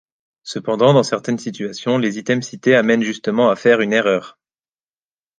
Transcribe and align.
Cependant, 0.41 0.95
dans 0.95 1.03
certaines 1.03 1.37
situations, 1.37 1.99
les 1.99 2.17
items 2.17 2.47
cités 2.47 2.73
amènent 2.73 3.03
justement 3.03 3.51
à 3.51 3.55
faire 3.55 3.81
une 3.81 3.93
erreur. 3.93 4.39